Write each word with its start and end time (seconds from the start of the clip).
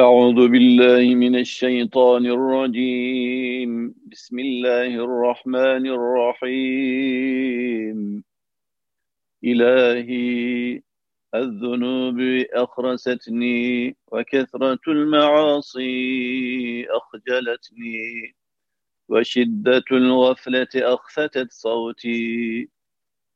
أعوذ 0.00 0.48
بالله 0.48 1.14
من 1.14 1.36
الشيطان 1.36 2.26
الرجيم. 2.26 3.94
بسم 4.06 4.38
الله 4.38 4.86
الرحمن 4.86 5.86
الرحيم. 5.86 7.44
إلهي 9.44 10.82
الذنوب 11.34 12.20
أخرستني 12.54 13.96
وكثرة 14.12 14.78
المعاصي 14.88 15.90
أخجلتني 16.90 18.34
وشدة 19.08 19.84
الغفلة 19.92 20.68
أخفتت 20.76 21.52
صوتي. 21.52 22.68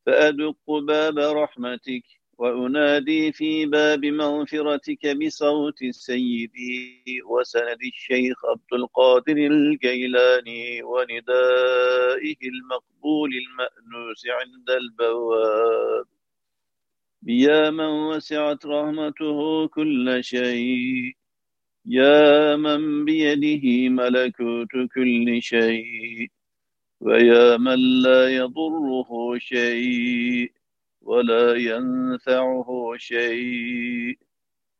فأدق 0.07 0.71
باب 0.71 1.19
رحمتك 1.19 2.18
وأنادي 2.39 3.33
في 3.33 3.67
باب 3.67 4.05
مغفرتك 4.05 5.17
بصوت 5.17 5.85
سيدي 5.91 7.03
وسند 7.27 7.79
الشيخ 7.95 8.45
عبد 8.45 8.73
القادر 8.73 9.37
الجيلاني 9.37 10.83
وندائه 10.83 12.37
المقبول 12.53 13.31
المأنوس 13.43 14.27
عند 14.29 14.71
البواب. 14.71 16.07
يا 17.27 17.71
من 17.71 17.85
وسعت 18.11 18.67
رحمته 18.67 19.67
كل 19.69 20.19
شيء 20.25 21.13
يا 21.87 22.57
من 22.57 23.05
بيده 23.05 23.89
ملكوت 23.89 24.73
كل 24.95 25.43
شيء 25.43 26.29
ويا 27.01 27.57
من 27.57 28.03
لا 28.03 28.29
يضره 28.29 29.39
شيء. 29.39 30.53
ولا 31.09 31.55
ينفعه 31.57 32.95
شيء 32.97 34.19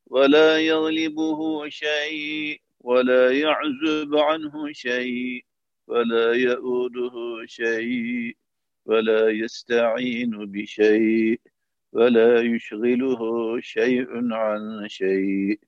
ولا 0.07 0.59
يغلبه 0.59 1.69
شيء 1.69 2.61
ولا 2.81 3.33
يعزب 3.33 4.17
عنه 4.17 4.73
شيء 4.73 5.45
ولا 5.87 6.33
يؤوده 6.33 7.15
شيء 7.47 8.37
ولا 8.85 9.31
يستعين 9.31 10.31
بشيء 10.31 11.41
ولا 11.93 12.41
يشغله 12.41 13.21
شيء 13.61 14.33
عن 14.33 14.89
شيء 14.89 15.59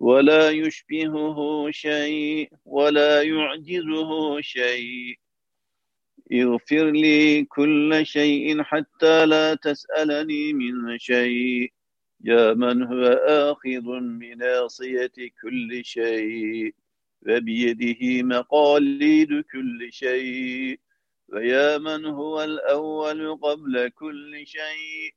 ولا 0.00 0.50
يشبهه 0.50 1.70
شيء 1.70 2.48
ولا 2.64 3.22
يعجزه 3.22 4.40
شيء. 4.40 5.18
اغفر 6.32 6.90
لي 6.90 7.44
كل 7.44 8.00
شيء 8.02 8.62
حتى 8.62 9.26
لا 9.26 9.54
تسألني 9.54 10.52
من 10.52 10.98
شيء. 10.98 11.72
يا 12.24 12.54
من 12.54 12.82
هو 12.82 13.04
آخذ 13.28 14.00
بناصية 14.00 15.12
كل 15.42 15.84
شيء؟ 15.84 16.74
وبيده 17.28 18.22
مقاليد 18.22 19.28
كل 19.28 19.88
شيء. 19.92 20.80
ويا 21.28 21.78
من 21.78 22.04
هو 22.06 22.44
الأول 22.44 23.36
قبل 23.36 23.88
كل 23.88 24.46
شيء؟ 24.46 25.14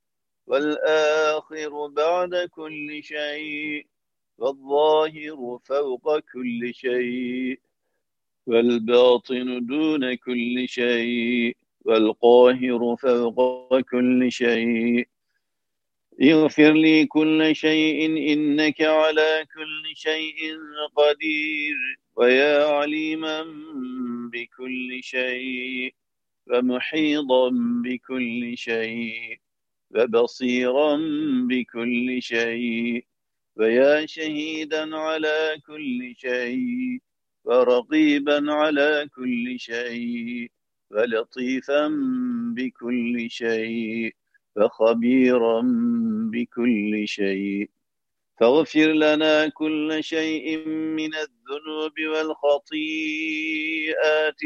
والآخر 0.47 1.87
بعد 1.87 2.35
كل 2.35 3.03
شيء. 3.03 3.87
والظاهر 4.37 5.59
فوق 5.63 6.19
كل 6.19 6.73
شيء. 6.73 7.59
والباطن 8.47 9.65
دون 9.65 10.13
كل 10.13 10.67
شيء 10.67 11.57
والقاهر 11.85 12.95
فوق 12.95 13.79
كل 13.79 14.31
شيء. 14.31 15.07
اغفر 16.21 16.71
لي 16.71 17.05
كل 17.05 17.55
شيء 17.55 18.05
إنك 18.33 18.81
على 18.81 19.45
كل 19.55 19.83
شيء 19.95 20.37
قدير. 20.95 21.75
ويا 22.15 22.65
عليما 22.65 23.45
بكل 24.33 24.99
شيء 25.03 25.93
ومحيطا 26.47 27.49
بكل 27.83 28.57
شيء 28.57 29.37
وبصيرا 29.91 30.97
بكل 31.49 32.21
شيء. 32.21 33.05
ويا 33.55 34.05
شهيدا 34.05 34.95
على 34.97 35.61
كل 35.67 36.13
شيء 36.17 37.06
ورقيبا 37.47 38.51
على 38.53 39.09
كل 39.15 39.59
شيء 39.59 40.51
ولطيفا 40.91 41.87
بكل 42.55 43.29
شيء 43.29 44.15
وخبيرا 44.55 45.61
بكل 46.31 47.07
شيء. 47.07 47.69
فاغفر 48.39 48.87
لنا 48.91 49.47
كل 49.47 49.97
شيء 50.01 50.67
من 50.67 51.11
الذنوب 51.15 51.93
والخطيئات 52.13 53.21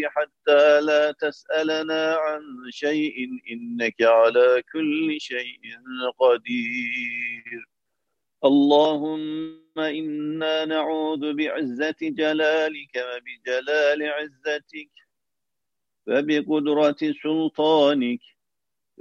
حتى 0.05 0.81
لا 0.81 1.11
تسألنا 1.11 2.15
عن 2.15 2.41
شيء 2.69 3.29
إنك 3.51 4.01
على 4.01 4.63
كل 4.73 5.15
شيء 5.19 5.61
قدير. 6.19 7.65
اللهم 8.45 9.60
إنا 9.77 10.65
نعوذ 10.65 11.33
بعزة 11.33 11.95
جلالك 12.01 12.95
وبجلال 12.95 14.03
عزتك 14.03 14.89
وبقدرة 16.07 17.13
سلطانك 17.23 18.19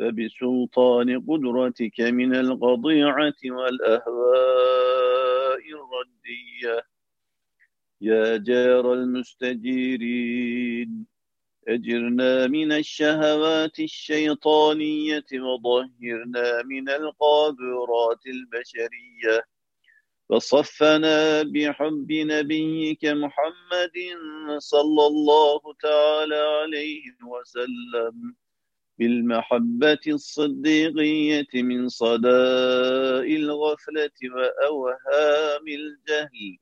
وبسلطان 0.01 1.27
قدرتك 1.27 2.01
من 2.01 2.35
القضيعة 2.35 3.35
والأهواء 3.45 4.81
الردية. 5.59 6.87
يا 8.01 8.37
جار 8.37 8.93
المستجيرين 8.93 10.41
أجرنا 11.69 12.47
من 12.47 12.73
الشهوات 12.73 13.79
الشيطانية 13.81 15.27
وظهرنا 15.35 16.63
من 16.63 16.89
القاذورات 16.89 18.27
البشرية. 18.27 19.50
وصفنا 20.31 21.43
بحب 21.43 22.13
نبيك 22.13 23.05
محمد 23.05 23.97
صلى 24.59 25.07
الله 25.07 25.61
تعالى 25.83 26.37
عليه 26.37 27.03
وسلم 27.33 28.35
بالمحبة 28.99 30.05
الصديقية 30.07 31.53
من 31.55 31.89
صداء 31.89 33.27
الغفلة 33.37 34.19
وأوهام 34.35 35.65
الجهل. 35.69 36.57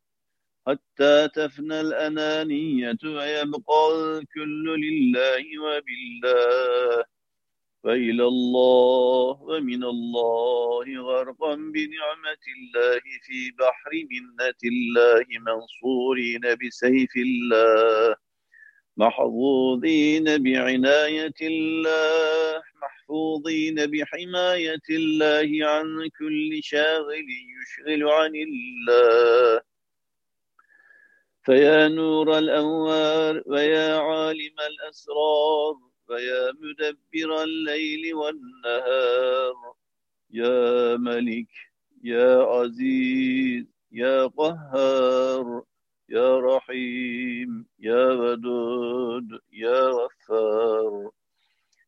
حتى 0.66 1.28
تفنى 1.34 1.80
الأنانية 1.80 2.98
ويبقى 3.04 3.82
الكل 3.92 4.64
لله 4.84 5.44
وبالله. 5.64 7.04
وإلى 7.84 8.24
الله 8.24 9.42
ومن 9.42 9.84
الله 9.84 10.86
غرقا 11.02 11.54
بنعمة 11.54 12.44
الله 12.56 13.00
في 13.22 13.50
بحر 13.58 13.90
منة 14.10 14.60
الله 14.64 15.24
منصورين 15.46 16.40
بسيف 16.62 17.16
الله 17.16 18.16
محظوظين 18.96 20.42
بعناية 20.42 21.38
الله 21.42 22.62
محفوظين 22.82 23.74
بحماية 23.86 24.86
الله 24.90 25.66
عن 25.68 26.08
كل 26.18 26.58
شاغل 26.62 27.26
يشغل 27.62 28.08
عن 28.08 28.32
الله 28.36 29.60
فيا 31.42 31.88
نور 31.88 32.38
الأنوار 32.38 33.42
ويا 33.46 33.96
عالم 33.96 34.56
الأسرار 34.70 35.87
الليل 37.68 38.14
والنهار. 38.14 39.74
يا 40.30 40.96
ملك 40.96 41.48
يا 42.04 42.42
عزيز 42.42 43.66
يا 43.92 44.26
قهار 44.26 45.64
يا 46.08 46.40
رحيم 46.40 47.66
يا 47.80 48.12
ودود 48.12 49.40
يا 49.52 49.88
غفار. 49.88 51.10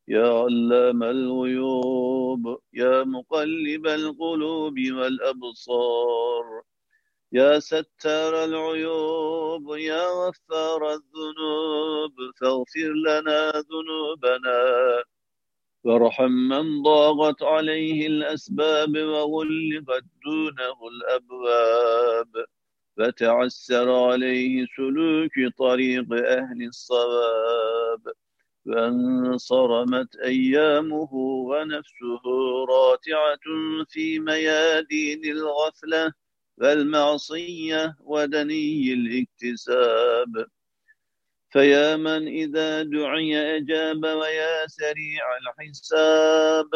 يا 0.08 0.28
علام 0.42 1.02
الغيوب 1.02 2.60
يا 2.74 3.04
مقلب 3.04 3.86
القلوب 3.86 4.74
والأبصار. 4.92 6.62
يا 7.32 7.58
ستار 7.60 8.44
العيوب 8.44 9.76
يا 9.76 10.04
غفار 10.08 10.90
الذنوب. 10.94 12.14
فاغفر 12.40 12.92
لنا 13.06 13.52
ذنوبنا. 13.72 14.89
وارحم 15.84 16.30
من 16.30 16.82
ضاغت 16.82 17.42
عليه 17.42 18.06
الأسباب 18.06 18.96
وغلقت 18.96 20.04
دونه 20.24 20.88
الأبواب. 20.88 22.44
فتعسر 22.96 23.90
عليه 23.92 24.66
سلوك 24.76 25.32
طريق 25.58 26.12
أهل 26.12 26.62
الصواب. 26.68 28.12
فانصرمت 28.66 30.16
أيامه 30.16 31.14
ونفسه 31.50 32.22
راتعة 32.68 33.40
في 33.88 34.18
ميادين 34.18 35.24
الغفلة 35.24 36.12
والمعصية 36.58 37.96
ودني 38.00 38.92
الاكتساب. 38.92 40.46
فيا 41.50 41.96
من 41.96 42.28
إذا 42.28 42.82
دعي 42.82 43.56
أجاب 43.56 44.04
ويا 44.04 44.66
سريع 44.66 45.24
الحساب 45.36 46.70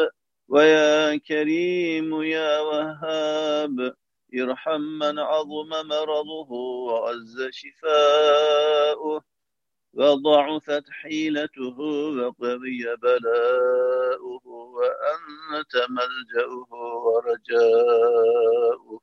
ويا 0.47 1.17
كريم 1.17 2.23
يا 2.23 2.59
وهاب 2.59 3.93
ارحم 4.41 4.81
من 4.81 5.19
عظم 5.19 5.69
مرضه 5.69 6.51
وعز 6.51 7.47
شفاؤه 7.51 9.21
وضعفت 9.93 10.89
حيلته 10.89 11.79
وقضي 12.17 12.95
بلاؤه 13.01 14.47
وأنت 14.47 15.75
ملجأه 15.89 16.73
ورجاؤه 17.05 19.01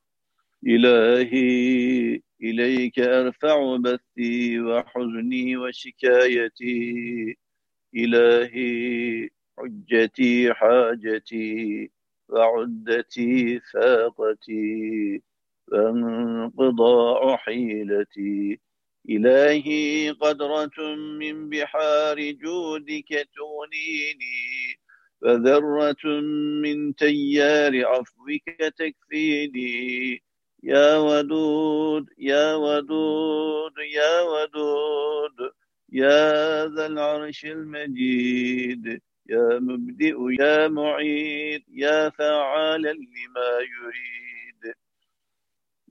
إلهي 0.67 2.22
إليك 2.43 2.99
أرفع 2.99 3.77
بثي 3.77 4.61
وحزني 4.61 5.57
وشكايتي. 5.57 7.37
إلهي 7.97 9.29
حجتي 9.59 10.55
حاجتي 10.55 11.91
وعدتي 12.29 13.61
فاقتي 13.61 15.23
فانقضاء 15.71 17.37
حيلتي. 17.37 18.61
إلهي 19.11 20.11
قدرة 20.11 20.95
من 21.19 21.49
بحار 21.49 22.31
جودك 22.31 23.09
تغنيني 23.09 24.79
وذرة 25.23 26.21
من 26.63 26.95
تيار 26.95 27.87
عفوك 27.87 28.45
تكفيني. 28.79 30.23
يا 30.63 30.97
ودود 30.97 32.11
يا 32.19 32.55
ودود 32.55 33.73
يا 33.79 34.21
ودود 34.21 35.53
يا 35.93 36.67
ذا 36.67 36.87
العرش 36.87 37.45
المجيد 37.45 39.03
يا 39.27 39.59
مبدئ 39.59 40.17
يا 40.41 40.69
معيد 40.69 41.65
يا 41.69 42.11
فعالا 42.11 42.93
لما 42.93 43.51
يريد. 43.75 44.75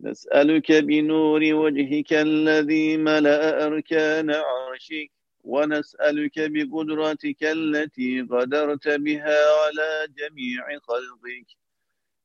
نسألك 0.02 0.72
بنور 0.72 1.42
وجهك 1.54 2.14
الذي 2.14 2.98
ملأ 2.98 3.66
أركان 3.66 4.32
عرشك 4.32 5.12
ونسألك 5.44 6.34
بقدرتك 6.38 7.44
التي 7.44 8.22
قدرت 8.22 8.88
بها 8.88 9.40
على 9.64 10.08
جميع 10.18 10.80
خلقك. 10.80 11.61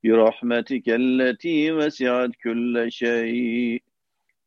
برحمتك 0.06 0.82
التي 0.88 1.72
وسعت 1.72 2.30
كل 2.44 2.86
شيء. 2.88 3.82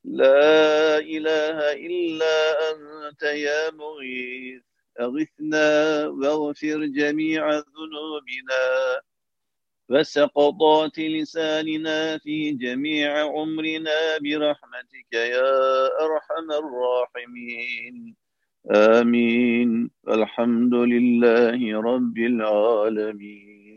لا 0.03 0.97
إله 0.97 1.57
إلا 1.73 2.35
أنت 2.71 3.23
يا 3.23 3.71
مغيث 3.71 4.61
أغثنا 4.99 6.07
واغفر 6.07 6.85
جميع 6.85 7.49
ذنوبنا. 7.49 8.65
وسقطات 9.89 10.99
لساننا 10.99 12.17
في 12.17 12.51
جميع 12.51 13.23
عمرنا 13.25 14.17
برحمتك 14.21 15.13
يا 15.13 15.85
أرحم 16.05 16.51
الراحمين. 16.51 18.15
آمين. 18.75 19.91
الحمد 20.09 20.73
لله 20.73 21.81
رب 21.81 22.17
العالمين. 22.17 23.68